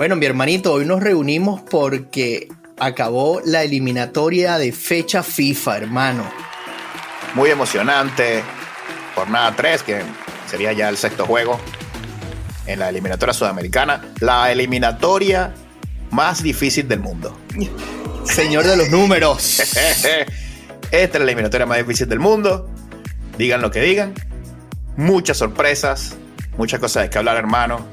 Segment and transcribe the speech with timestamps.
[0.00, 6.24] Bueno, mi hermanito, hoy nos reunimos porque acabó la eliminatoria de fecha FIFA, hermano.
[7.34, 8.42] Muy emocionante.
[9.14, 10.00] Jornada 3, que
[10.50, 11.60] sería ya el sexto juego
[12.64, 14.02] en la eliminatoria sudamericana.
[14.20, 15.52] La eliminatoria
[16.12, 17.38] más difícil del mundo.
[18.24, 19.60] Señor de los números.
[19.60, 20.26] Esta
[20.90, 22.70] es la eliminatoria más difícil del mundo.
[23.36, 24.14] Digan lo que digan.
[24.96, 26.16] Muchas sorpresas,
[26.56, 27.84] muchas cosas de que hablar, hermano.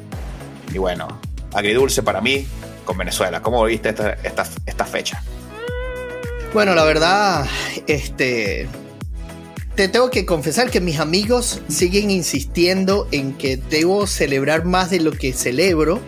[0.74, 1.20] Y bueno,
[1.54, 2.48] agridulce para mí
[2.86, 3.42] con Venezuela.
[3.42, 4.18] ¿Cómo viste esta,
[4.66, 5.22] esta, fecha?
[6.54, 7.46] Bueno, la verdad,
[7.86, 8.68] este,
[9.76, 15.02] te tengo que confesar que mis amigos siguen insistiendo en que debo celebrar más de
[15.02, 16.00] lo que celebro,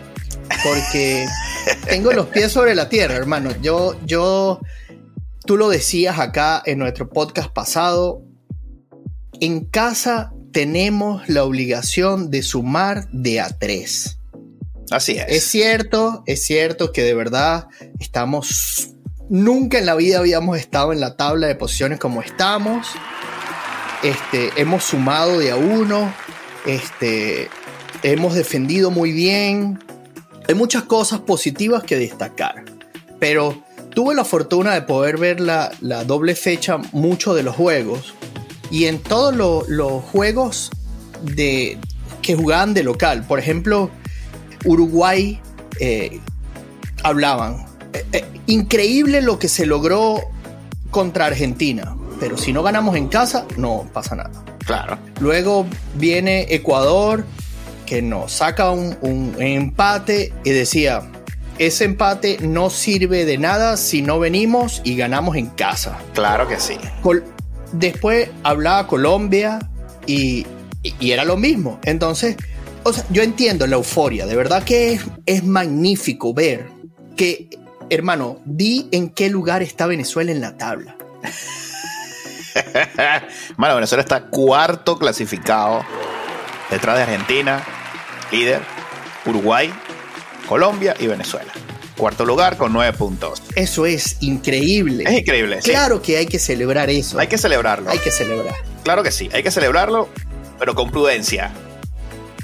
[0.64, 1.26] porque
[1.88, 3.50] tengo los pies sobre la tierra, hermano.
[3.60, 4.60] Yo, yo,
[5.44, 8.22] tú lo decías acá en nuestro podcast pasado,
[9.40, 14.19] en casa tenemos la obligación de sumar de a tres.
[14.90, 15.24] Así es.
[15.28, 18.88] Es cierto, es cierto que de verdad estamos.
[19.28, 22.88] Nunca en la vida habíamos estado en la tabla de posiciones como estamos.
[24.02, 26.12] Este, hemos sumado de a uno.
[26.66, 27.48] Este,
[28.02, 29.78] hemos defendido muy bien.
[30.48, 32.64] Hay muchas cosas positivas que destacar.
[33.20, 33.62] Pero
[33.94, 35.70] tuve la fortuna de poder ver la,
[36.06, 38.14] doble fecha mucho de los juegos.
[38.70, 40.70] Y en todos los juegos
[41.22, 41.78] de,
[42.22, 43.90] que jugaban de local, por ejemplo,
[44.64, 45.40] Uruguay
[45.78, 46.20] eh,
[47.02, 47.66] hablaban.
[47.92, 50.20] Eh, eh, increíble lo que se logró
[50.90, 54.44] contra Argentina, pero si no ganamos en casa, no pasa nada.
[54.64, 54.98] Claro.
[55.20, 57.24] Luego viene Ecuador,
[57.86, 61.02] que nos saca un, empate y decía,
[61.58, 65.98] ese empate no sirve de nada si no venimos y ganamos en casa.
[66.14, 66.76] Claro que sí.
[67.72, 69.58] Después hablaba Colombia
[70.06, 70.46] y,
[70.82, 71.80] y, era lo mismo.
[71.84, 72.36] Entonces,
[72.82, 76.68] o sea, yo entiendo la euforia, de verdad que es, magnífico ver
[77.16, 77.48] que,
[77.90, 80.96] hermano, di en qué lugar está Venezuela en la tabla.
[83.56, 85.84] bueno, Venezuela está cuarto clasificado
[86.70, 87.62] detrás de Argentina,
[88.32, 88.62] líder,
[89.26, 89.72] Uruguay,
[90.48, 91.52] Colombia y Venezuela.
[91.96, 93.42] Cuarto lugar con nueve puntos.
[93.56, 95.04] Eso es increíble.
[95.06, 95.58] Es increíble.
[95.62, 97.18] Claro que hay que celebrar eso.
[97.18, 97.90] Hay que celebrarlo.
[97.90, 98.54] Hay que celebrar.
[98.84, 100.08] Claro que sí, hay que celebrarlo,
[100.58, 101.52] pero con prudencia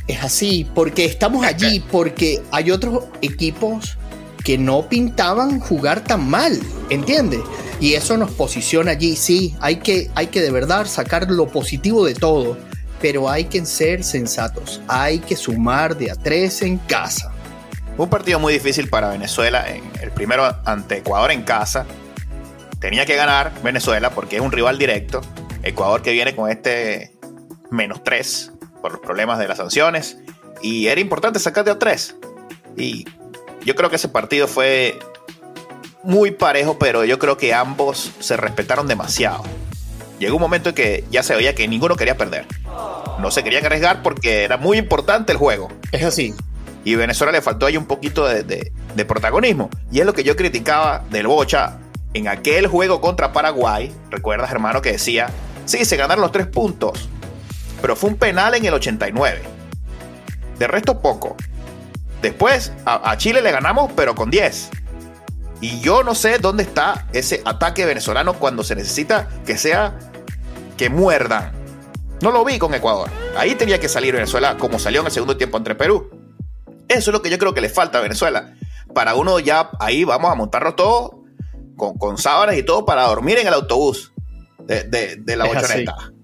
[0.07, 3.99] es así, porque estamos allí, porque hay otros equipos
[4.45, 7.41] que no pintaban jugar tan mal, ¿entiendes?
[7.81, 12.05] Y eso nos posiciona allí, sí, hay que, hay que de verdad sacar lo positivo
[12.07, 12.57] de todo,
[13.01, 17.33] pero hay que ser sensatos, hay que sumar de a tres en casa.
[17.99, 21.87] Un partido muy difícil para Venezuela, en el primero ante Ecuador en casa.
[22.79, 25.23] Tenía que ganar Venezuela porque es un rival directo.
[25.63, 27.17] Ecuador que viene con este
[27.71, 28.53] menos tres
[28.87, 30.17] por los problemas de las sanciones.
[30.63, 32.15] Y era importante sacar de a tres.
[32.77, 33.05] Y
[33.65, 34.97] yo creo que ese partido fue
[36.05, 39.43] muy parejo, pero yo creo que ambos se respetaron demasiado.
[40.21, 42.47] Llegó un momento en que ya se veía que ninguno quería perder.
[43.19, 45.67] No se querían arriesgar porque era muy importante el juego.
[45.91, 46.33] Es así.
[46.85, 49.69] Y Venezuela le faltó ahí un poquito de, de protagonismo.
[49.91, 51.79] Y es lo que yo criticaba del Bocha
[52.15, 53.93] en aquel juego contra Paraguay.
[54.13, 55.29] Recuerdas, hermano, que decía,
[55.65, 57.09] sí, se ganaron los tres puntos,
[57.87, 59.43] pero fue un penal en el 89.
[60.59, 61.37] De resto, poco.
[62.21, 64.71] Después, a, Chile le ganamos, pero con 10.
[65.61, 69.97] Y yo no sé dónde está ese ataque venezolano cuando se necesita que sea
[70.77, 71.53] que muerdan.
[72.21, 73.09] No lo vi con Ecuador.
[73.39, 76.11] Ahí tenía que salir Venezuela como salió en el segundo tiempo entre Perú.
[76.89, 78.53] Eso es lo que yo creo que le falta a Venezuela.
[78.97, 81.23] Para uno ya ahí vamos a montarlo todo
[81.77, 84.13] con, con sábanas y todo para dormir en el autobús
[84.67, 86.16] de, la bochoneta.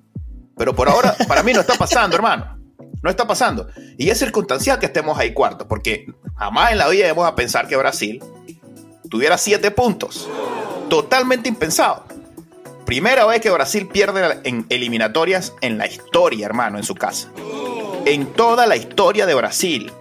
[0.57, 2.59] Pero por ahora, para mí no está pasando, hermano.
[3.03, 3.69] No está pasando.
[3.99, 6.07] Y es circunstancial que estemos ahí cuarto, porque
[6.37, 8.23] jamás en la vida vamos a pensar que Brasil
[9.11, 10.29] tuviera siete puntos.
[10.89, 12.05] Totalmente impensado.
[12.87, 17.29] Primera vez que Brasil pierde en eliminatorias en la historia, hermano, en su casa.
[18.05, 19.93] En toda la historia de Brasil.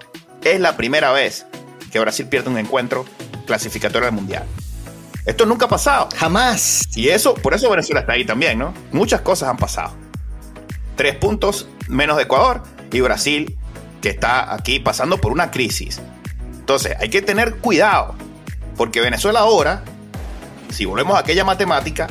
[0.43, 1.45] Es la primera vez
[1.91, 3.05] que Brasil pierde un encuentro
[3.45, 4.45] clasificatorio del Mundial.
[5.25, 6.09] Esto nunca ha pasado.
[6.15, 6.87] Jamás.
[6.95, 8.73] Y eso, por eso Venezuela está ahí también, ¿no?
[8.91, 10.00] Muchas cosas han pasado
[10.95, 13.57] tres puntos menos de Ecuador y Brasil,
[14.01, 16.01] que está aquí pasando por una crisis.
[16.59, 18.15] Entonces, hay que tener cuidado,
[18.77, 19.83] Porque Venezuela ahora,
[20.69, 22.07] si volvemos a aquella matemática,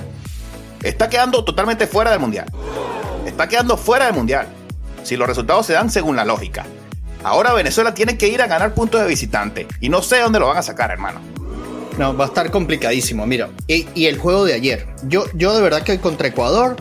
[0.82, 2.46] está quedando totalmente fuera del Mundial.
[3.26, 4.46] Está quedando fuera del Mundial.
[5.02, 6.66] Si los resultados se dan según la lógica.
[7.22, 9.66] Ahora Venezuela tiene que ir a ganar puntos de visitante.
[9.80, 11.20] Y no sé dónde lo van a sacar, hermano.
[11.98, 13.26] No, va a estar complicadísimo.
[13.26, 14.86] Mira, y, el juego de ayer.
[15.04, 16.76] Yo, yo de verdad que contra Ecuador,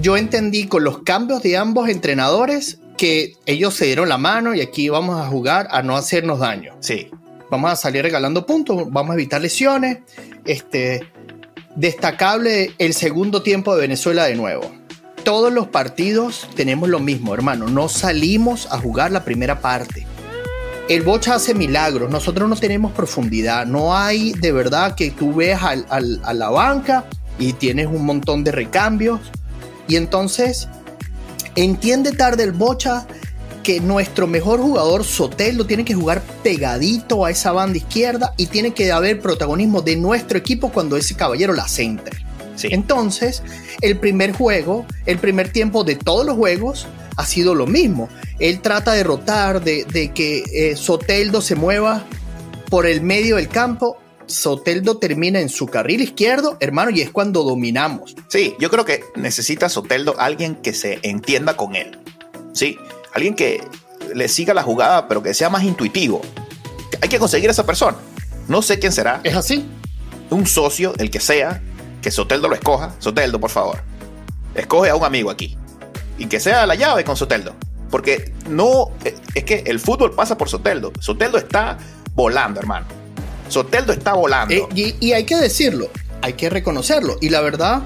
[0.00, 4.60] yo entendí con los cambios de ambos entrenadores que ellos se dieron la mano y
[4.60, 6.74] aquí vamos a jugar a no hacernos daño.
[6.80, 7.08] Sí.
[7.50, 9.98] Vamos a salir regalando puntos, vamos a evitar lesiones.
[10.44, 11.06] Este,
[11.76, 14.70] destacable el segundo tiempo de Venezuela de nuevo.
[15.24, 17.68] Todos los partidos tenemos lo mismo, hermano.
[17.68, 20.06] No salimos a jugar la primera parte.
[20.88, 22.10] El Bocha hace milagros.
[22.10, 23.66] Nosotros no tenemos profundidad.
[23.66, 27.04] No hay de verdad que tú veas a la banca
[27.38, 29.20] y tienes un montón de recambios.
[29.88, 30.68] Y entonces
[31.54, 33.06] entiende tarde el Bocha
[33.62, 38.74] que nuestro mejor jugador Sotelo tiene que jugar pegadito a esa banda izquierda y tiene
[38.74, 42.24] que haber protagonismo de nuestro equipo cuando ese caballero la centre.
[42.64, 43.42] Entonces,
[43.80, 46.86] el primer juego, el primer tiempo de todos los juegos
[47.16, 48.08] ha sido lo mismo.
[48.38, 52.04] Él trata de rotar, de, que eh, Soteldo se mueva
[52.68, 53.98] por el medio del campo.
[54.32, 58.16] Soteldo termina en su carril izquierdo, hermano, y es cuando dominamos.
[58.28, 61.98] Sí, yo creo que necesita Soteldo alguien que se entienda con él.
[62.54, 62.78] Sí,
[63.12, 63.62] alguien que
[64.14, 66.22] le siga la jugada, pero que sea más intuitivo.
[67.00, 67.98] Hay que conseguir a esa persona.
[68.48, 69.20] No sé quién será.
[69.22, 69.66] Es así.
[70.30, 71.62] Un socio, el que sea,
[72.00, 72.94] que Soteldo lo escoja.
[72.98, 73.82] Soteldo, por favor.
[74.54, 75.58] Escoge a un amigo aquí.
[76.16, 77.54] Y que sea la llave con Soteldo.
[77.90, 78.92] Porque no,
[79.34, 80.90] es que el fútbol pasa por Soteldo.
[81.00, 81.76] Soteldo está
[82.14, 83.01] volando, hermano.
[83.52, 84.68] Soteldo está volando.
[84.74, 85.90] Eh, y, hay que decirlo,
[86.22, 87.16] hay que reconocerlo.
[87.20, 87.82] Y la verdad,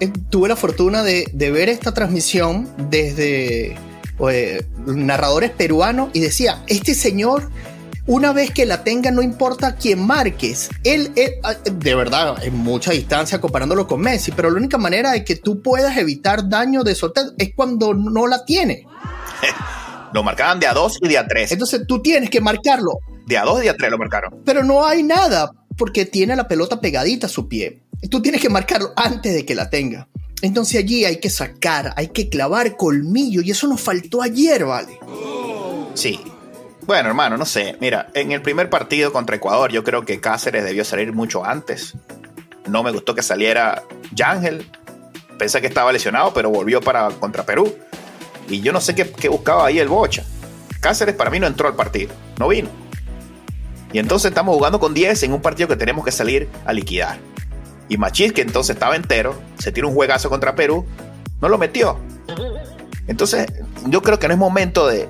[0.00, 3.76] eh, tuve la fortuna de, de ver esta transmisión desde
[4.16, 7.50] pues, narradores peruanos y decía, este señor,
[8.06, 11.12] una vez que la tenga, no importa quién marques, él,
[11.42, 15.36] ah, de verdad, en mucha distancia comparándolo con Messi, pero la única manera de que
[15.36, 18.86] tú puedas evitar daño de soltar es cuando no la tiene.
[20.12, 21.50] lo marcaban de a dos y de a tres.
[21.52, 23.00] Entonces tú tienes que marcarlo.
[23.26, 24.42] De a dos y de a tres lo marcaron.
[24.44, 27.82] Pero no hay nada porque tiene la pelota pegadita a su pie.
[28.10, 30.08] Tú tienes que marcarlo antes de que la tenga.
[30.42, 34.98] Entonces allí hay que sacar, hay que clavar colmillo y eso nos faltó ayer, ¿vale?
[35.94, 36.20] Sí.
[36.86, 37.76] Bueno, hermano, no sé.
[37.80, 41.94] Mira, en el primer partido contra Ecuador yo creo que Cáceres debió salir mucho antes.
[42.68, 43.84] No me gustó que saliera
[44.14, 44.70] Yángel.
[45.38, 47.74] Pensé que estaba lesionado, pero volvió para contra Perú.
[48.48, 50.24] Y yo no sé qué, qué buscaba ahí el Bocha.
[50.80, 52.68] Cáceres para mí no entró al partido, no vino.
[53.94, 57.16] Y entonces estamos jugando con 10 en un partido que tenemos que salir a liquidar.
[57.88, 60.84] Y Machís, que entonces estaba entero, se tiró un juegazo contra Perú,
[61.40, 61.96] no lo metió.
[63.06, 63.46] Entonces,
[63.86, 65.08] yo creo que no es momento de,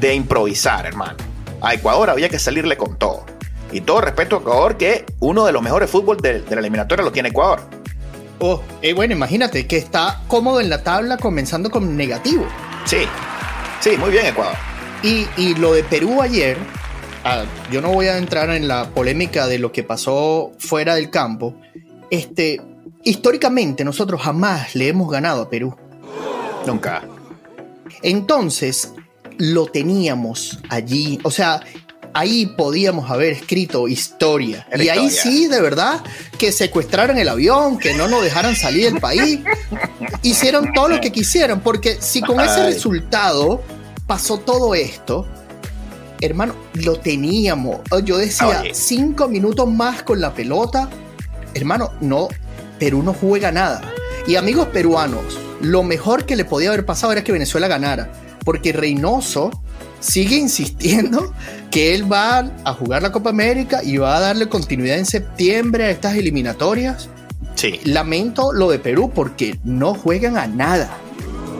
[0.00, 1.18] de improvisar, hermano.
[1.60, 3.26] A Ecuador había que salirle con todo.
[3.70, 7.12] Y todo respeto a Ecuador, que uno de los mejores fútbol de, la eliminatoria lo
[7.12, 7.60] tiene Ecuador.
[8.38, 12.46] Oh, eh, bueno, imagínate que está cómodo en la tabla comenzando con negativo.
[12.86, 13.02] Sí,
[13.80, 14.56] sí, muy bien Ecuador.
[15.02, 16.56] Y, y lo de Perú ayer,
[17.70, 21.54] yo no voy a entrar en la polémica de lo que pasó fuera del campo.
[22.10, 22.60] Este,
[23.04, 25.76] históricamente nosotros jamás le hemos ganado a Perú.
[26.66, 27.04] Nunca.
[28.02, 28.92] Entonces,
[29.38, 31.18] lo teníamos allí.
[31.22, 31.60] O sea,
[32.12, 34.66] ahí podíamos haber escrito historia.
[34.78, 36.02] y ahí sí, de verdad,
[36.38, 39.40] que secuestraron el avión, que no nos dejaran salir del país.
[40.22, 43.62] Hicieron todo lo que quisieran, porque si con ese resultado
[44.06, 45.26] pasó todo esto,
[46.20, 47.80] hermano, lo teníamos.
[47.90, 50.88] Oh, yo decía, cinco minutos más con la pelota.
[51.54, 52.28] Hermano, no,
[52.78, 53.82] Perú no juega nada.
[54.26, 58.10] Y amigos peruanos, lo mejor que le podía haber pasado era que Venezuela ganara.
[58.44, 59.50] Porque Reynoso
[60.00, 61.32] sigue insistiendo
[61.70, 65.84] que él va a jugar la Copa América y va a darle continuidad en septiembre
[65.84, 67.08] a estas eliminatorias.
[67.54, 67.80] Sí.
[67.84, 70.98] Lamento lo de Perú porque no juegan a nada.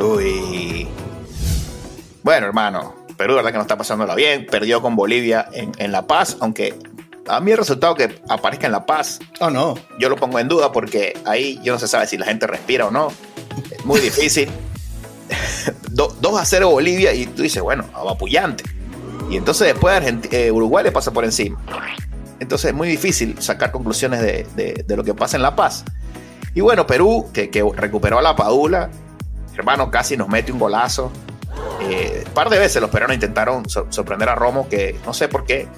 [0.01, 0.87] Uy.
[2.23, 4.47] Bueno, hermano, Perú, verdad que no está pasándola bien.
[4.47, 6.75] Perdió con Bolivia en, La Paz, aunque
[7.29, 9.19] a mí el resultado que aparezca en La Paz.
[9.41, 9.75] Oh, no.
[9.99, 12.87] Yo lo pongo en duda porque ahí yo no se sabe si la gente respira
[12.87, 13.09] o no.
[13.71, 14.49] Es muy difícil.
[15.91, 18.65] 2 a 0 Bolivia y tú dices, bueno, apapullante.
[19.31, 21.59] Y entonces después eh, Uruguay le pasa por encima.
[22.39, 25.85] Entonces es muy difícil sacar conclusiones de, lo que pasa en La Paz.
[26.55, 28.91] Y bueno, Perú, que, que recuperó a la Padula,
[29.57, 31.11] hermano, casi nos mete un golazo.
[31.83, 35.45] Eh, un par de veces los peruanos intentaron sorprender a Romo, que no sé por
[35.45, 35.69] qué,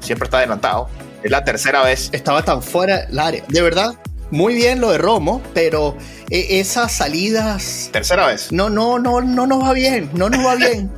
[0.00, 0.88] siempre está adelantado.
[1.22, 2.10] Es la tercera vez.
[2.12, 3.44] Estaba tan fuera del área.
[3.48, 3.94] De verdad,
[4.30, 5.96] muy bien lo de Romo, pero
[6.30, 7.90] eh, esas salidas.
[7.92, 8.52] Tercera vez.
[8.52, 10.90] No, no, no, no nos va bien, no nos va bien.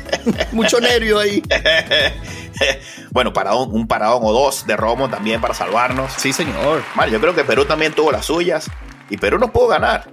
[0.52, 1.42] Mucho nervio ahí.
[3.12, 6.12] bueno, paradón, un paradón o dos de Romo también para salvarnos.
[6.16, 6.82] Sí, señor.
[6.96, 8.68] Mal, yo creo que Perú también tuvo las suyas
[9.08, 10.10] y Perú no pudo ganar.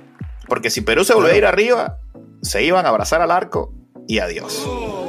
[0.48, 1.98] Porque si Perú se volvió a ir arriba,
[2.42, 3.74] se iban a abrazar al arco
[4.08, 4.66] y adiós.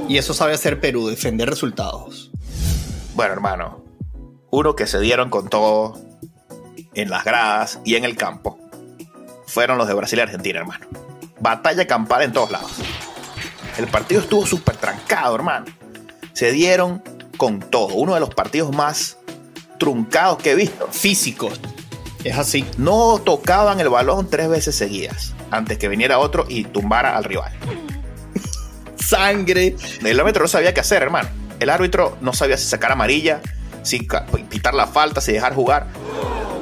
[0.08, 2.30] Y eso sabe hacer Perú, defender resultados.
[3.14, 3.84] Bueno, hermano,
[4.50, 6.00] uno que se dieron con todo
[6.94, 8.58] en las gradas y en el campo
[9.46, 10.86] fueron los de Brasil y Argentina, hermano.
[11.40, 12.72] Batalla campal en todos lados.
[13.78, 15.66] El partido estuvo súper trancado, hermano.
[16.32, 17.02] Se dieron
[17.36, 17.94] con todo.
[17.94, 19.18] Uno de los partidos más
[19.78, 20.88] truncados que he visto.
[20.90, 21.60] Físicos.
[22.24, 22.66] Es así.
[22.76, 27.52] No tocaban el balón tres veces seguidas antes que viniera otro y tumbara al rival.
[29.08, 29.76] Sangre.
[30.04, 31.28] El árbitro no sabía qué hacer, hermano.
[31.60, 33.40] El árbitro no sabía si sacar amarilla,
[33.82, 34.06] si
[34.50, 35.86] pitar la falta, si dejar jugar.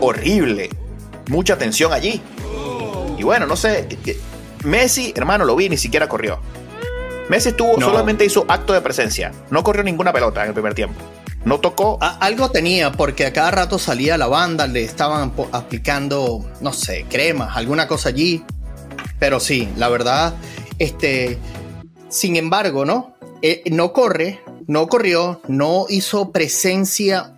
[0.01, 0.71] Horrible.
[1.29, 2.23] Mucha tensión allí.
[3.19, 3.89] Y bueno, no sé.
[4.65, 6.41] Messi, hermano, lo vi, ni siquiera corrió.
[7.29, 9.33] Messi estuvo, solamente hizo acto de presencia.
[9.51, 11.01] No corrió ninguna pelota en el primer tiempo.
[11.45, 11.99] No tocó.
[12.01, 17.57] algo tenía, porque a cada rato salía la banda, le estaban aplicando, no sé, cremas,
[17.57, 18.45] alguna cosa allí.
[19.19, 20.35] Pero sí, la verdad,
[20.79, 21.39] este.
[22.09, 23.15] Sin embargo, ¿no?
[23.43, 27.35] Eh, no corre, no corrió, no hizo presencia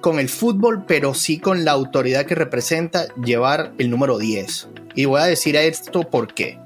[0.00, 4.68] con el fútbol, pero sí con la autoridad que representa llevar el número 10.
[4.94, 6.58] Y voy a decir esto por qué.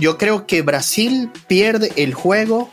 [0.00, 2.70] Yo creo que Brasil pierde el juego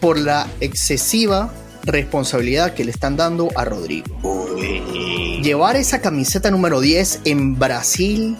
[0.00, 1.52] por la excesiva
[1.84, 4.18] responsabilidad que le están dando a Rodrigo.
[5.42, 8.36] Llevar esa camiseta número 10 en Brasil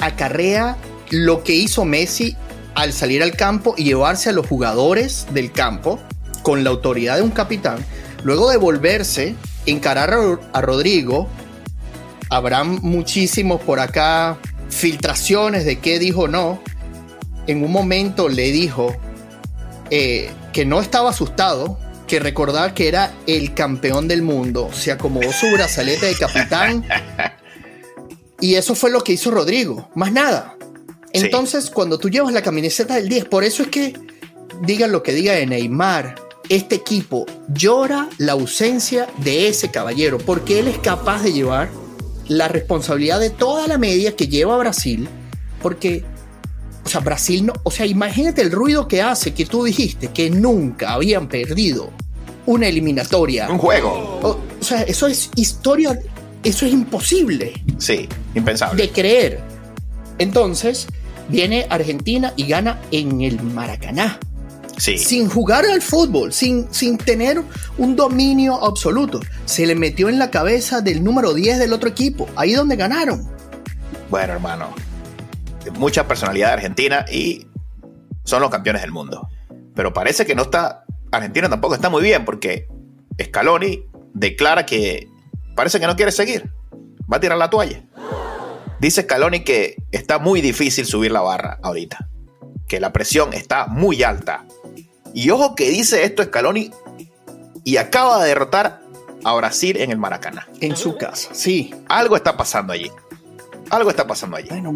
[0.00, 0.76] acarrea
[1.10, 2.36] lo que hizo Messi
[2.74, 5.98] al salir al campo y llevarse a los jugadores del campo
[6.42, 7.84] con la autoridad de un capitán,
[8.24, 9.34] luego de volverse,
[9.66, 10.14] encarar
[10.52, 11.28] a Rodrigo,
[12.30, 14.38] habrán muchísimos por acá
[14.68, 16.60] filtraciones de qué dijo no.
[17.46, 18.96] En un momento le dijo
[19.90, 25.32] eh, que no estaba asustado, que recordaba que era el campeón del mundo, se acomodó
[25.32, 26.84] su brazalete de capitán
[28.40, 30.56] y eso fue lo que hizo Rodrigo, más nada.
[31.12, 33.94] Entonces, cuando tú llevas la camiseta del 10, por eso es que
[34.62, 36.14] digan lo que diga de Neymar,
[36.48, 41.70] este equipo llora la ausencia de ese caballero, porque él es capaz de llevar
[42.28, 45.08] la responsabilidad de toda la media que lleva Brasil,
[45.60, 46.04] porque,
[46.84, 50.30] o sea, Brasil no, o sea, imagínate el ruido que hace que tú dijiste que
[50.30, 51.90] nunca habían perdido
[52.46, 53.48] una eliminatoria.
[53.48, 54.20] Un juego.
[54.22, 55.98] O, sea, eso es historia,
[56.42, 57.52] eso es imposible.
[57.78, 58.82] Sí, impensable.
[58.82, 59.40] De creer.
[60.18, 60.86] Entonces,
[61.28, 64.18] viene Argentina y gana en el Maracaná.
[64.78, 64.98] Sí.
[64.98, 67.42] Sin jugar al fútbol, sin, sin tener
[67.78, 69.20] un dominio absoluto.
[69.44, 72.28] Se le metió en la cabeza del número 10 del otro equipo.
[72.36, 73.28] Ahí donde ganaron.
[74.10, 74.74] Bueno, hermano.
[75.74, 77.46] Mucha personalidad de Argentina y
[78.24, 79.28] son los campeones del mundo.
[79.74, 80.84] Pero parece que no está.
[81.10, 82.66] Argentina tampoco está muy bien porque
[83.22, 85.08] Scaloni declara que
[85.54, 86.50] parece que no quiere seguir.
[87.10, 87.84] Va a tirar la toalla.
[88.82, 92.08] Dice Scaloni que está muy difícil subir la barra ahorita.
[92.66, 94.44] Que la presión está muy alta.
[95.14, 96.72] Y ojo que dice esto Scaloni
[97.62, 98.82] y acaba de derrotar
[99.22, 100.48] a Brasil en el Maracaná.
[100.60, 101.72] En su casa, sí.
[101.88, 102.90] Algo está pasando allí.
[103.70, 104.48] Algo está pasando allí.
[104.48, 104.74] Bueno,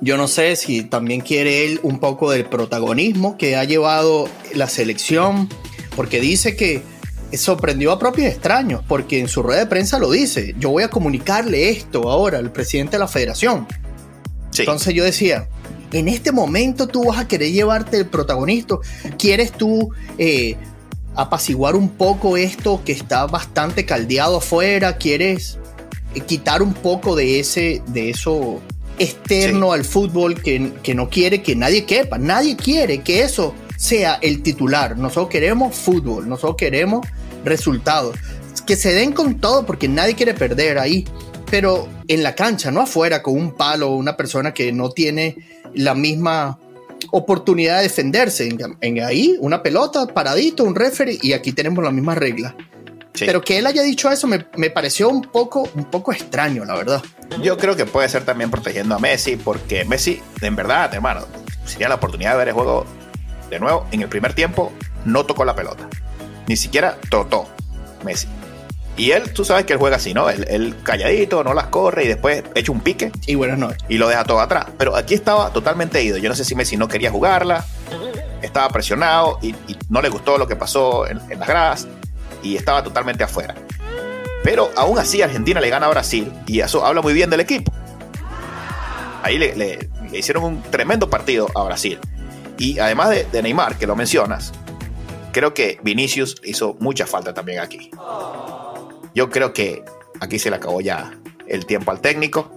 [0.00, 4.68] yo no sé si también quiere él un poco del protagonismo que ha llevado la
[4.68, 5.48] selección,
[5.94, 6.82] porque dice que
[7.38, 10.88] sorprendió a propios extraños, porque en su rueda de prensa lo dice, yo voy a
[10.90, 13.66] comunicarle esto ahora al presidente de la federación.
[14.58, 15.48] Entonces yo decía,
[15.92, 18.76] en este momento tú vas a querer llevarte el protagonista,
[19.18, 20.56] quieres tú eh,
[21.14, 25.58] apaciguar un poco esto que está bastante caldeado afuera, quieres
[26.14, 28.60] eh, quitar un poco de ese, de eso
[28.98, 34.18] externo al fútbol que, que no quiere que nadie quepa, nadie quiere que eso sea
[34.20, 34.98] el titular.
[34.98, 37.06] Nosotros queremos fútbol, nosotros queremos
[37.44, 38.16] resultados.
[38.66, 41.06] Que se den con todo porque nadie quiere perder ahí.
[41.50, 45.36] Pero en la cancha, no afuera con un palo, una persona que no tiene
[45.74, 46.58] la misma
[47.10, 48.48] oportunidad de defenderse.
[48.80, 52.54] En, ahí, una pelota, paradito, un referee, y aquí tenemos las mismas reglas.
[53.18, 56.76] Pero que él haya dicho eso me, me, pareció un poco, un poco extraño, la
[56.76, 57.02] verdad.
[57.42, 61.26] Yo creo que puede ser también protegiendo a Messi, porque Messi, en verdad, hermano,
[61.66, 62.86] sería la oportunidad de ver el juego
[63.50, 63.86] de nuevo.
[63.90, 64.72] En el primer tiempo,
[65.04, 65.88] no tocó la pelota.
[66.50, 67.46] Ni siquiera trató
[68.04, 68.26] Messi.
[68.96, 70.28] Y él, tú sabes que él juega así, ¿no?
[70.28, 73.12] Él, calladito, no las corre y después echa un pique.
[73.28, 73.70] Y bueno, no.
[73.88, 74.66] Y lo deja todo atrás.
[74.76, 76.16] Pero aquí estaba totalmente ido.
[76.16, 77.64] Yo no sé si Messi no quería jugarla,
[78.42, 79.54] estaba presionado y,
[79.90, 81.86] no le gustó lo que pasó en, las gradas
[82.42, 83.54] y estaba totalmente afuera.
[84.42, 87.72] Pero aún así Argentina le gana a Brasil y eso habla muy bien del equipo.
[89.22, 92.00] Ahí le, hicieron un tremendo partido a Brasil.
[92.58, 94.52] Y además de, de Neymar, que lo mencionas,
[95.32, 97.90] creo que Vinicius hizo mucha falta también aquí.
[99.14, 99.84] Yo creo que
[100.20, 101.12] aquí se le acabó ya
[101.46, 102.50] el tiempo al técnico.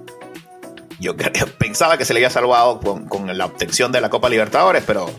[0.99, 1.15] Yo
[1.57, 5.09] pensaba que se le había salvado con, con la obtención de la Copa Libertadores, pero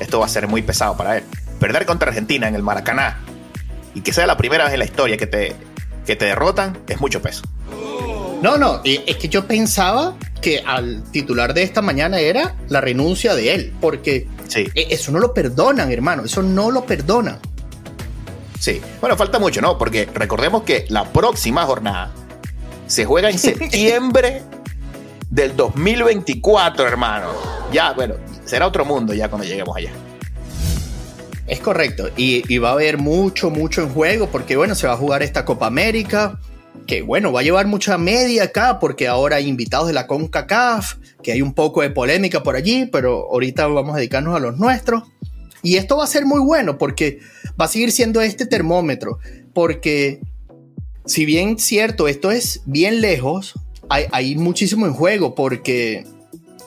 [0.00, 1.24] esto va a ser muy pesado para él.
[1.60, 3.20] Perder contra Argentina en el Maracaná
[3.94, 5.56] y que sea la primera vez en la historia que te,
[6.04, 7.42] que te derrotan es mucho peso.
[8.42, 13.34] No, no, es que yo pensaba que al titular de esta mañana era la renuncia
[13.34, 14.68] de él, porque sí.
[14.74, 17.38] E, eso no lo perdonan, hermano, eso no lo perdonan.
[18.58, 19.76] Sí, bueno, falta mucho, ¿no?
[19.76, 22.12] Porque recordemos que la próxima jornada
[22.86, 24.42] se juega en septiembre
[25.30, 27.28] del 2024, hermano.
[27.72, 29.90] Ya, bueno, será otro mundo ya cuando lleguemos allá.
[31.46, 34.96] Es correcto, y, va a haber mucho, mucho en juego, porque bueno, se va a
[34.96, 36.38] jugar esta Copa América,
[36.86, 40.96] que bueno, va a llevar mucha media acá, porque ahora hay invitados de la CONCACAF,
[41.22, 44.58] que hay un poco de polémica por allí, pero ahorita vamos a dedicarnos a los
[44.58, 45.04] nuestros.
[45.62, 47.20] Y esto va a ser muy bueno, porque
[47.58, 49.18] va a seguir siendo este termómetro,
[49.54, 50.20] porque
[51.06, 53.54] si bien cierto, esto es bien lejos,
[53.88, 56.04] hay, hay muchísimo en juego, porque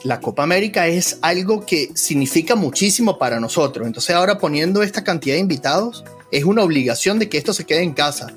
[0.04, 3.86] la Copa América es algo que significa muchísimo para nosotros.
[3.86, 7.82] Entonces ahora poniendo esta cantidad de invitados, es una obligación de que esto se quede
[7.82, 8.28] en casa.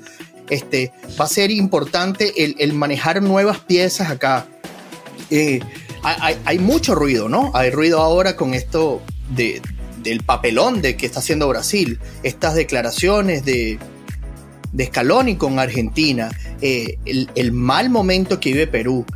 [0.50, 4.46] Este, va a ser importante el, manejar nuevas piezas acá.
[5.30, 5.60] Eh,
[6.02, 7.52] hay, mucho ruido, ¿no?
[7.54, 9.00] Hay ruido ahora con esto
[9.34, 9.62] de,
[10.02, 13.78] del papelón de que está haciendo Brasil, estas declaraciones de,
[14.72, 16.30] de Scaloni con Argentina,
[16.60, 19.06] eh, el, el mal momento que vive Perú.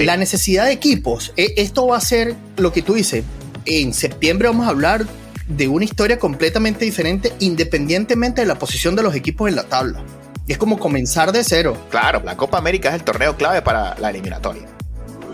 [0.00, 3.22] La necesidad de equipos, e, esto va a ser lo que tú dices.
[3.64, 5.06] En septiembre vamos a hablar
[5.46, 10.04] de una historia completamente diferente independientemente de la posición de los equipos en la tabla.
[10.48, 11.76] Es como comenzar de cero.
[11.90, 14.66] Claro, la Copa América es el torneo clave para la eliminatoria.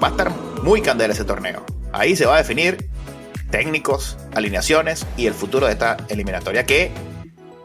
[0.03, 1.65] Va a estar muy candela ese torneo.
[1.93, 2.91] Ahí se va a definir
[3.51, 6.91] técnicos, alineaciones y el futuro de esta eliminatoria que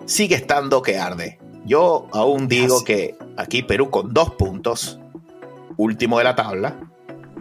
[0.05, 1.39] sigue estando que arde.
[1.65, 4.99] Yo aún digo que aquí Perú con dos puntos
[5.77, 6.75] último de la tabla,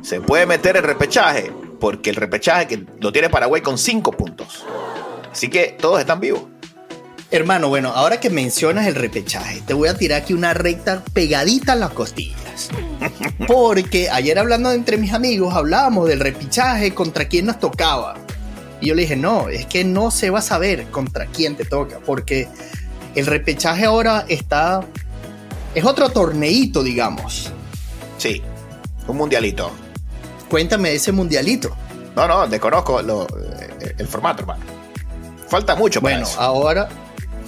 [0.00, 4.64] se puede meter el repechaje, porque el repechaje que lo tiene Paraguay con cinco puntos.
[5.30, 6.42] Así que todos están vivos.
[7.30, 11.72] Hermano, bueno, ahora que mencionas el repechaje, te voy a tirar aquí una recta pegadita
[11.72, 12.70] a las costillas.
[13.46, 18.14] Porque ayer hablando entre mis amigos hablábamos del repechaje contra quién nos tocaba.
[18.80, 21.66] Y yo le dije, no, es que no se va a saber contra quién te
[21.66, 22.48] toca, porque
[23.14, 24.80] el repechaje ahora está...
[25.74, 27.52] Es otro torneito, digamos.
[28.16, 28.42] Sí,
[29.06, 29.70] un mundialito.
[30.48, 31.76] Cuéntame ese mundialito.
[32.16, 34.64] No, no, desconozco lo, eh, el formato, hermano.
[35.46, 36.88] Falta mucho para Bueno, ahora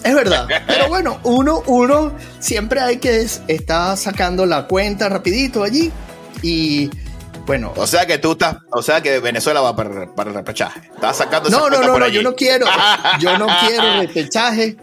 [0.04, 0.48] es verdad.
[0.66, 5.92] Pero bueno, uno, uno siempre hay que estar sacando la cuenta rapidito allí.
[6.42, 6.90] Y
[7.46, 7.72] bueno.
[7.76, 10.80] O sea que tú estás, o sea que Venezuela va para, el repechaje.
[10.94, 12.66] Estás sacando No, no, no, no, yo no quiero.
[13.20, 14.76] yo no quiero repechaje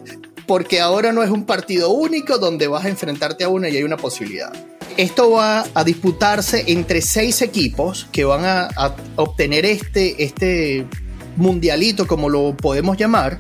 [0.46, 3.84] porque ahora no es un partido único donde vas a enfrentarte a uno y hay
[3.84, 4.52] una posibilidad.
[4.96, 8.70] Esto va a disputarse entre seis equipos que van a,
[9.18, 10.88] obtener este, este
[11.36, 13.40] mundialito, como lo podemos llamar,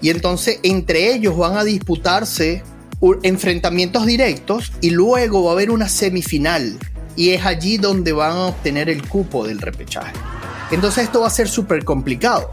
[0.00, 2.62] y entonces entre ellos van a disputarse
[3.22, 6.78] enfrentamientos directos y luego va a haber una semifinal
[7.14, 10.12] y es allí donde van a obtener el cupo del repechaje.
[10.70, 12.50] Entonces esto va a ser súper complicado.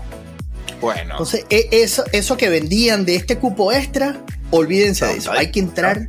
[0.80, 1.12] Bueno.
[1.12, 5.32] Entonces e, eso, eso que vendían de este cupo extra, olvídense de eso.
[5.32, 6.08] Hay que entrar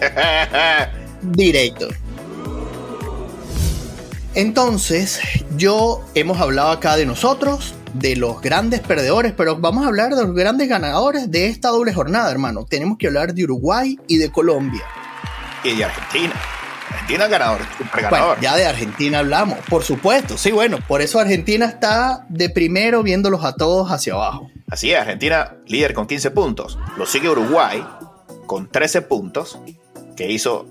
[1.22, 1.88] directo.
[4.34, 5.20] Entonces,
[5.56, 10.22] yo hemos hablado acá de nosotros, de los grandes perdedores, pero vamos a hablar de
[10.24, 12.64] los grandes ganadores de esta doble jornada, hermano.
[12.64, 14.82] Tenemos que hablar de Uruguay y de Colombia.
[15.64, 16.34] Y de Argentina.
[16.90, 17.60] Argentina ganador,
[17.94, 18.40] ganador.
[18.40, 20.36] ya de Argentina hablamos, por supuesto.
[20.36, 24.50] Sí, bueno, por eso Argentina está de primero viéndolos a todos hacia abajo.
[24.68, 26.78] Así es, Argentina líder con 15 puntos.
[26.96, 27.84] Lo sigue Uruguay
[28.46, 29.58] con 13 puntos,
[30.16, 30.66] que hizo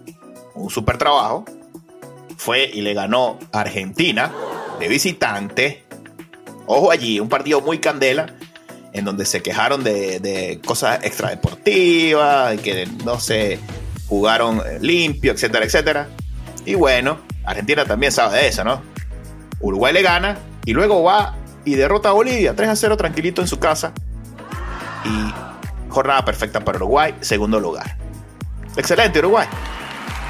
[0.55, 1.45] un super trabajo,
[2.37, 4.33] fue y le ganó a Argentina
[4.79, 5.83] de visitante.
[6.71, 8.27] Ojo allí, un partido muy candela,
[8.93, 13.57] en donde se quejaron de, cosas extradeportivas, de que no se
[14.07, 16.09] jugaron limpio, etcétera, etcétera.
[16.65, 18.83] Y bueno, Argentina también sabe de eso, ¿no?
[19.59, 23.47] Uruguay le gana y luego va y derrota a Bolivia 3 a 0 tranquilito en
[23.47, 23.91] su casa.
[25.05, 27.97] Y jornada perfecta para Uruguay, segundo lugar.
[28.77, 29.47] Excelente Uruguay.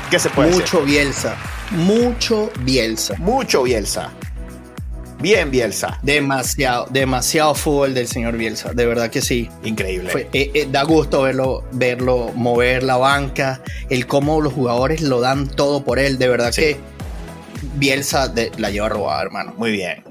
[0.09, 1.35] ¿Qué se puede Mucho Bielsa.
[1.71, 3.15] Mucho Bielsa.
[3.17, 4.13] Mucho Bielsa.
[5.21, 5.99] Bien Bielsa.
[6.01, 8.71] Demasiado, demasiado fútbol del señor Bielsa.
[8.73, 9.49] De verdad que sí.
[9.63, 10.29] Increíble.
[10.31, 15.47] Eh, eh, da gusto verlo, verlo mover la banca, el cómo los jugadores lo dan
[15.49, 16.17] todo por él.
[16.17, 16.77] De verdad que
[17.75, 19.53] Bielsa la lleva robada, hermano.
[19.57, 20.03] Muy bien.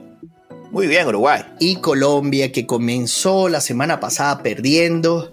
[0.71, 1.43] Muy bien, Uruguay.
[1.59, 5.33] Y Colombia, que comenzó la semana pasada perdiendo.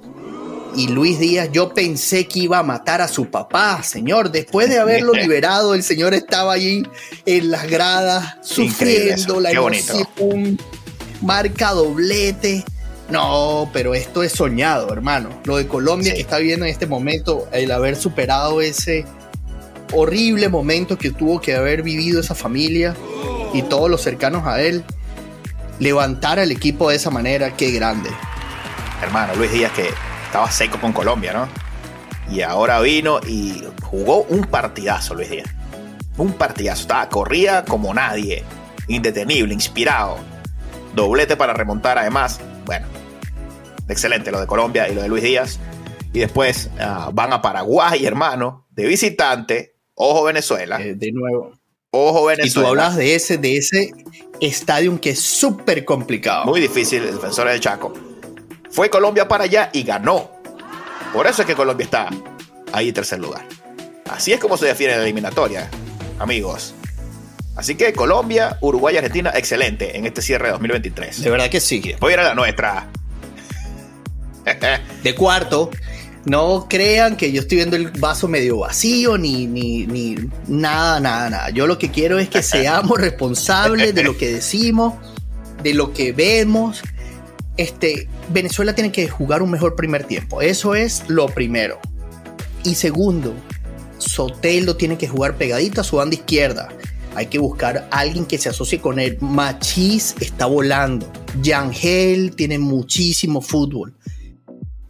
[0.76, 4.32] Y Luis Díaz, yo pensé que iba a matar a su papá, señor.
[4.32, 6.84] Después de haberlo liberado, el señor estaba allí
[7.26, 10.60] en las gradas, sufriendo la emoción,
[11.22, 12.66] marca doblete.
[13.10, 15.30] No, pero esto es soñado, hermano.
[15.46, 19.06] Lo de Colombia que está viviendo en este momento, el haber superado ese
[19.94, 22.96] horrible momento que tuvo que haber vivido esa familia
[23.54, 24.84] y todos los cercanos a él,
[25.80, 28.10] levantar al equipo de esa manera, qué grande.
[29.02, 29.90] Hermano, Luis Díaz que
[30.36, 31.48] estaba seco con Colombia, ¿no?
[32.30, 35.48] Y ahora vino y jugó un partidazo, Luis Díaz.
[36.17, 36.82] Un partidazo.
[36.82, 38.43] Estaba, corría como nadie.
[38.89, 40.17] Indetenible, inspirado.
[40.93, 42.41] Doblete para remontar, además.
[42.65, 42.86] Bueno,
[43.88, 45.58] excelente lo de Colombia y lo de Luis Díaz.
[46.12, 49.78] Y después ah, van a Paraguay, hermano, de visitante.
[49.93, 50.82] Ojo Venezuela.
[50.82, 51.54] Eh, de nuevo.
[51.91, 52.50] Ojo Venezuela.
[52.50, 53.93] Y tú hablas de ese, de ese
[54.41, 56.43] estadio que es súper complicado.
[56.43, 57.93] Muy difícil, el defensor del Chaco.
[58.76, 60.30] Fue Colombia para allá y ganó.
[61.14, 62.10] Por eso es que Colombia está
[62.74, 63.48] ahí en tercer lugar.
[64.10, 65.70] Así es como se define la eliminatoria,
[66.20, 66.74] amigos.
[67.56, 71.22] Así que Colombia, Uruguay y Argentina, excelente en este cierre de 2023.
[71.22, 71.80] De verdad que sí.
[71.86, 72.90] Y después la nuestra.
[75.04, 75.72] de cuarto,
[76.26, 81.30] no crean que yo estoy viendo el vaso medio vacío, ni, ni, ni nada, nada,
[81.30, 81.50] nada.
[81.52, 84.96] Yo lo que quiero es que seamos responsables de lo que decimos,
[85.64, 86.82] de lo que vemos.
[87.58, 90.41] Este, Venezuela tiene que jugar un mejor primer tiempo.
[90.41, 91.80] Eso es lo primero.
[92.63, 93.34] Y segundo,
[93.98, 96.70] Sotelo tiene que jugar pegadito a su banda izquierda.
[97.15, 99.18] Hay que buscar a alguien que se asocie con él.
[99.22, 101.12] Machís está volando.
[101.41, 103.96] Yangel tiene muchísimo fútbol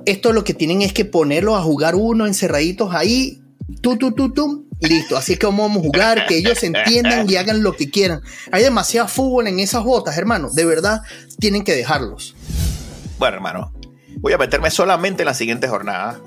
[0.05, 3.41] esto lo que tienen es que ponerlos a jugar uno encerraditos ahí,
[3.81, 5.17] tú, tú, tú, listo.
[5.17, 8.21] Así que vamos a jugar, que ellos entiendan y hagan lo que quieran.
[8.51, 10.49] Hay demasiado fútbol en esas botas, hermano.
[10.51, 11.01] De verdad,
[11.39, 12.35] tienen que dejarlos.
[13.17, 13.73] Bueno, hermano,
[14.17, 16.19] voy a meterme solamente en la siguiente jornada.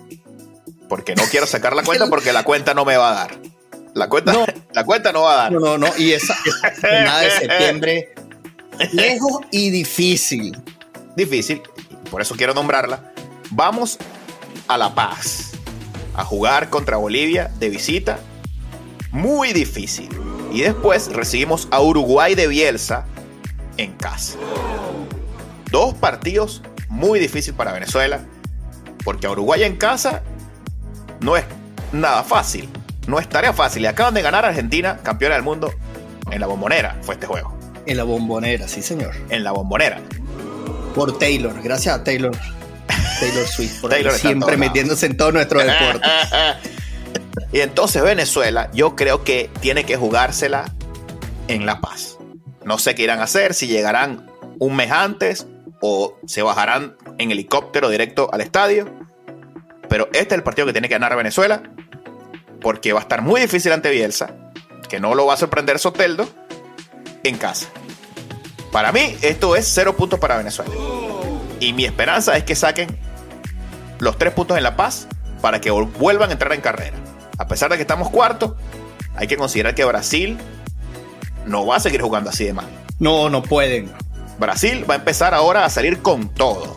[0.89, 3.39] Porque no quiero sacar la cuenta porque la cuenta no me va a dar.
[3.95, 5.53] La cuenta no, la cuenta no va a dar.
[5.53, 5.89] No, no, no.
[5.99, 6.35] Y esa,
[6.81, 8.15] jornada de septiembre,
[8.93, 10.57] lejos y difícil.
[11.15, 11.63] Difícil,
[12.11, 13.13] por eso quiero nombrarla
[13.51, 13.99] Vamos
[14.69, 15.53] a La Paz
[16.15, 18.19] a jugar contra Bolivia de visita.
[19.11, 20.09] Muy difícil.
[20.53, 23.07] Y después recibimos a Uruguay de Bielsa
[23.79, 24.39] en casa.
[25.71, 28.21] Dos partidos muy difíciles para Venezuela.
[29.05, 30.23] Porque a Uruguay en casa
[31.21, 31.45] no es
[31.93, 32.69] nada fácil.
[33.07, 33.83] No es tarea fácil.
[33.83, 35.73] Y acaban de ganar a Argentina, campeona del mundo,
[36.31, 36.97] en la bombonera.
[37.03, 37.57] Fue este juego.
[37.87, 39.15] En la bombonera, sí, señor.
[39.31, 40.01] En la bombonera.
[40.95, 41.63] Por Taylor.
[41.63, 42.37] Gracias a Taylor.
[43.21, 43.85] Taylor Swift,
[44.17, 46.09] siempre metiéndose en todo nuestro deporte.
[47.53, 50.73] y entonces Venezuela, yo creo que tiene que jugársela
[51.49, 52.19] en La Paz.
[52.65, 55.47] No sé qué irán a hacer, si llegarán un mes antes
[55.81, 58.93] o se bajarán en helicóptero directo al estadio.
[59.89, 61.63] Pero este es el partido que tiene que ganar Venezuela,
[62.61, 64.35] porque va a estar muy difícil ante Bielsa,
[64.89, 66.29] que no lo va a sorprender Soteldo,
[67.25, 67.69] en casa.
[68.73, 70.73] Para mí, esto es cero puntos para Venezuela.
[71.61, 72.99] Y mi esperanza es que saquen
[73.99, 75.09] los tres puntos en La Paz
[75.41, 76.97] para que vuelvan a entrar en carrera.
[77.39, 78.57] A pesar de que estamos cuarto,
[79.17, 80.39] hay que considerar que Brasil
[81.47, 82.69] no va a seguir jugando así de mal.
[82.99, 83.91] No, no pueden.
[84.39, 86.77] Brasil va a empezar ahora a salir con todo.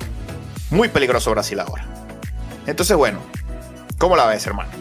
[0.69, 1.86] Muy peligroso Brasil ahora.
[2.65, 3.19] Entonces, bueno,
[3.97, 4.71] ¿cómo la ves, hermano?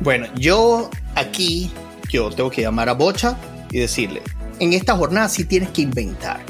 [0.00, 1.70] Bueno, yo aquí,
[2.10, 3.36] yo tengo que llamar a Bocha
[3.70, 4.22] y decirle,
[4.58, 6.40] en esta jornada sí tienes que inventar.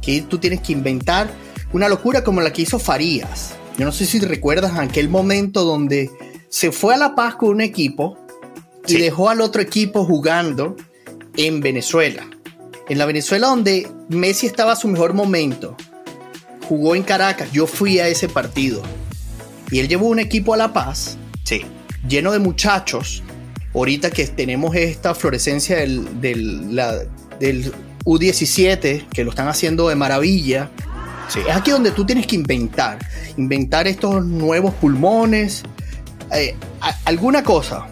[0.00, 1.30] Que tú tienes que inventar
[1.72, 3.54] una locura como la que hizo Farías.
[3.78, 6.10] Yo no sé si recuerdas aquel momento donde
[6.48, 8.18] se fue a La Paz con un equipo
[8.86, 10.76] y dejó al otro equipo jugando
[11.36, 12.26] en Venezuela.
[12.88, 15.76] En la Venezuela donde Messi estaba a su mejor momento.
[16.68, 17.50] Jugó en Caracas.
[17.52, 18.82] Yo fui a ese partido.
[19.70, 21.16] Y él llevó un equipo a La Paz.
[21.44, 21.62] Sí.
[22.08, 23.22] Lleno de muchachos.
[23.74, 26.76] Ahorita que tenemos esta florescencia del, del,
[27.40, 27.72] del
[28.04, 30.70] U17, que lo están haciendo de maravilla
[31.40, 32.98] es aquí donde tú tienes que inventar,
[33.36, 35.62] inventar estos nuevos pulmones,
[36.30, 36.54] eh,
[37.04, 37.86] alguna cosa.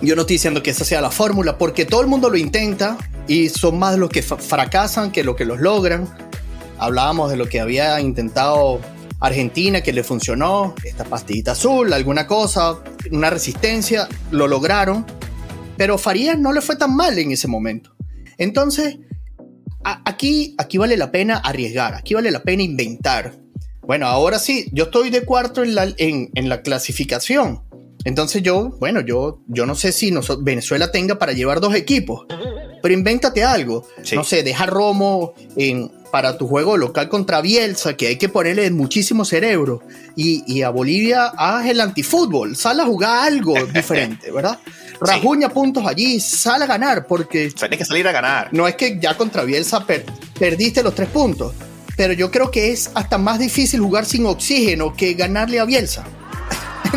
[0.00, 2.98] Yo no estoy diciendo que esa sea la fórmula, porque todo el mundo lo intenta
[3.26, 6.08] y son más los que fracasan que los que los logran.
[6.78, 8.80] Hablábamos de lo que había intentado
[9.20, 12.82] Argentina, que le funcionó, esta pastillita azul, alguna cosa,
[13.12, 15.06] una resistencia, lo lograron,
[15.76, 17.94] pero Farías no le fue tan mal en ese momento.
[18.36, 18.98] Entonces,
[19.84, 23.38] aquí, aquí vale la pena arriesgar, aquí vale la pena inventar.
[23.82, 27.62] Bueno, ahora sí, yo estoy de cuarto en la, en, la clasificación.
[28.04, 32.26] Entonces yo, bueno, yo, yo no sé si Venezuela tenga para llevar dos equipos.
[32.82, 33.86] Pero invéntate algo.
[34.12, 38.70] No sé, deja Romo en, para tu juego local contra Bielsa, que hay que ponerle
[38.70, 39.82] muchísimo cerebro.
[40.14, 44.58] Y, a Bolivia haz el antifútbol, sal a jugar algo diferente, ¿verdad?
[45.00, 47.50] Rajuña puntos allí, sal a ganar, porque.
[47.50, 48.50] Tienes que salir a ganar.
[48.52, 49.84] No es que ya contra Bielsa
[50.38, 51.54] perdiste los tres puntos,
[51.96, 56.04] pero yo creo que es hasta más difícil jugar sin oxígeno que ganarle a Bielsa.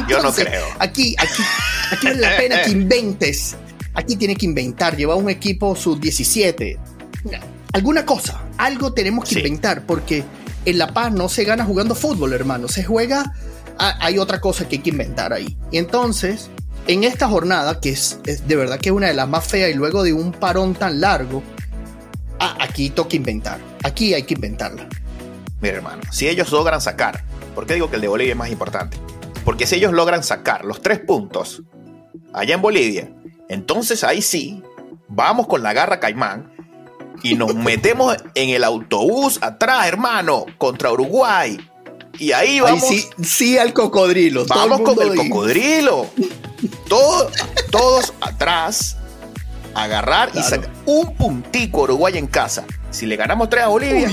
[0.09, 0.65] yo no creo.
[0.79, 1.43] Aquí, aquí,
[1.91, 3.55] aquí vale la pena que inventes.
[3.95, 6.77] Aquí tiene que inventar, llevar un equipo sub-17.
[7.73, 10.23] Alguna cosa, algo tenemos que inventar, porque
[10.65, 12.67] en La Paz no se gana jugando fútbol, hermano.
[12.67, 13.33] Se juega,
[13.77, 15.57] ah, hay otra cosa que hay que inventar ahí.
[15.71, 16.49] Y entonces,
[16.87, 19.73] en esta jornada, que es, de verdad que es una de las más feas y
[19.73, 21.41] luego de un parón tan largo,
[22.39, 23.59] ah, aquí toca inventar.
[23.83, 24.87] Aquí hay que inventarla.
[25.61, 28.49] Mira, hermano, si ellos logran sacar, ¿por qué digo que el de Bolivia es más
[28.49, 28.97] importante?
[29.43, 31.63] Porque si ellos logran sacar los tres puntos
[32.33, 33.09] allá en Bolivia,
[33.49, 34.61] entonces ahí sí,
[35.07, 36.51] vamos con la garra caimán
[37.23, 41.57] y nos metemos en el autobús atrás, hermano, contra Uruguay.
[42.17, 42.87] Y ahí vamos.
[42.87, 44.45] sí, sí al cocodrilo.
[44.45, 46.07] Vamos con el cocodrilo.
[46.87, 47.31] Todos,
[47.69, 48.97] todos atrás,
[49.75, 52.63] agarrar y sacar un puntico Uruguay en casa.
[52.91, 54.09] Si le ganamos tres a Bolivia,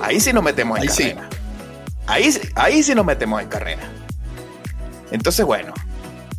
[0.00, 1.28] ahí sí nos metemos en carrera.
[2.06, 3.82] Ahí, ahí sí nos metemos en carrera.
[5.10, 5.74] Entonces, bueno,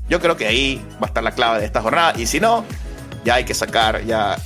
[0.09, 2.13] yo creo que ahí va a estar la clave de esta jornada.
[2.17, 2.63] Y si no,
[3.23, 4.37] ya hay que sacar ya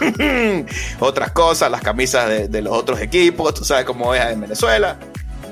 [1.00, 3.54] otras cosas, las camisas de, los otros equipos.
[3.54, 4.96] Tú sabes cómo es en Venezuela.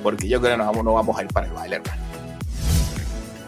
[0.02, 2.00] Porque yo creo que no vamos, no vamos a ir para el baile, hermano.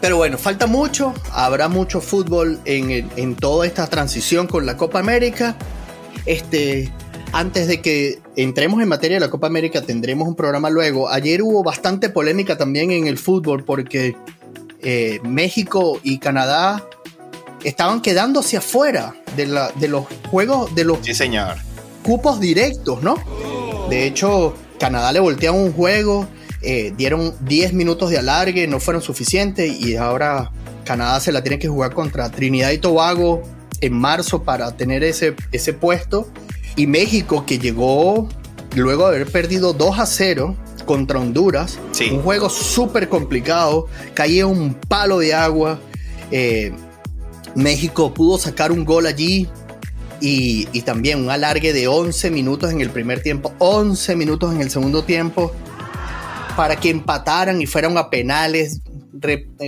[0.03, 5.55] Pero bueno, falta mucho, habrá mucho fútbol en, toda esta transición con la Copa América.
[6.25, 6.91] Este,
[7.31, 11.09] antes de que entremos en materia de la Copa América, tendremos un programa luego.
[11.09, 14.15] Ayer hubo bastante polémica también en el fútbol porque
[14.83, 16.83] eh, México y Canadá
[17.63, 20.99] estaban quedándose afuera de, de los juegos, de los
[22.03, 23.15] cupos directos, ¿no?
[23.89, 26.27] De hecho, Canadá le voltearon un juego
[26.65, 30.49] eh, dieron 10 minutos de alargue, no fueron suficientes y ahora
[30.85, 33.43] Canadá se la tiene que jugar contra Trinidad y Tobago
[33.81, 36.25] en marzo para tener ese, ese puesto.
[36.77, 38.29] Y México que llegó
[38.75, 41.79] luego de haber perdido 2 a 0 contra Honduras,
[42.11, 45.79] un juego súper complicado, caía un palo de agua.
[46.31, 46.73] Eh,
[47.55, 49.47] México pudo sacar un gol allí
[50.19, 54.61] y, y, también un alargue de 11 minutos en el primer tiempo, 11 minutos en
[54.61, 55.53] el segundo tiempo
[56.55, 58.81] para que empataran y fueran a penales.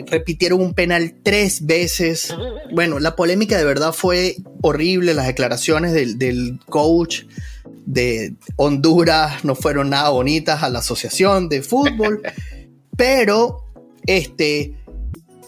[0.08, 2.36] repitieron un penal tres veces.
[2.72, 5.14] Bueno, la polémica de verdad fue horrible.
[5.14, 7.24] Las declaraciones del, coach
[7.86, 12.22] de Honduras no fueron nada bonitas a la asociación de fútbol.
[12.96, 13.66] pero
[14.06, 14.76] este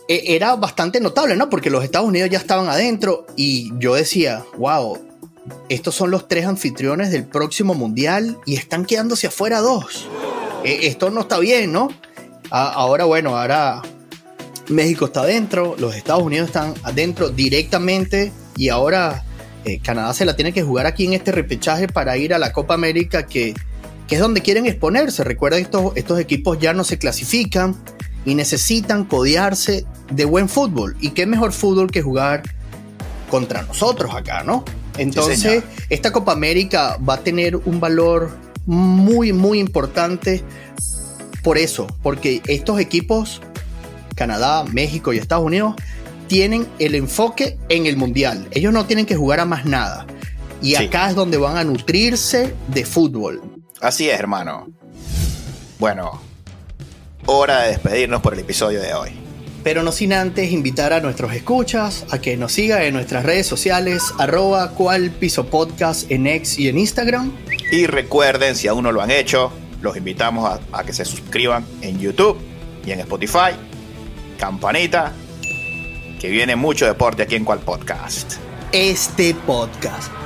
[0.07, 1.49] e, era bastante notable, ¿no?
[1.49, 4.99] Porque los Estados Unidos ya estaban adentro y yo decía, wow,
[5.69, 10.07] estos son los tres anfitriones del próximo mundial y están quedándose afuera dos.
[10.63, 11.89] Eh, esto no está bien, ¿no?
[12.49, 13.81] ahora, bueno, ahora
[14.69, 19.25] México está adentro, los Estados Unidos están adentro directamente y ahora
[19.67, 22.53] eh, Canadá se la tiene que jugar aquí en este repechaje para ir a la
[22.53, 23.53] Copa América que,
[24.09, 25.25] es donde quieren exponerse.
[25.25, 27.75] Recuerda, estos, estos equipos ya no se clasifican
[28.25, 30.95] y necesitan codearse de buen fútbol.
[31.01, 32.43] ¿Y qué mejor fútbol que jugar
[33.29, 34.63] contra nosotros acá, ¿no?
[34.97, 38.31] Entonces, esta Copa América va a tener un valor
[38.65, 40.43] muy, muy importante
[41.43, 43.41] por eso, porque estos equipos,
[44.15, 45.75] Canadá, México y Estados Unidos,
[46.27, 48.47] tienen el enfoque en el mundial.
[48.51, 50.05] Ellos no tienen que jugar a más nada.
[50.61, 53.41] Y acá es donde van a nutrirse de fútbol.
[53.79, 54.67] Así es, hermano.
[55.79, 56.21] Bueno,
[57.25, 59.11] hora de despedirnos por el episodio de hoy.
[59.63, 63.45] Pero no sin antes invitar a nuestros escuchas a que nos sigan en nuestras redes
[63.45, 67.31] sociales, arroba cual piso podcast en X y en Instagram
[67.71, 71.99] y recuerden, si aún no lo han hecho, los invitamos a, que se suscriban en
[71.99, 72.37] YouTube
[72.85, 73.51] y en Spotify.
[74.39, 75.11] Campanita,
[76.19, 78.35] que viene mucho deporte aquí en Cual Podcast.
[78.71, 80.16] Este podcast